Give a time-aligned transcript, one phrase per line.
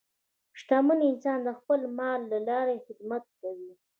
[0.59, 3.71] شتمن انسان د خپل مال له لارې خدمت کوي.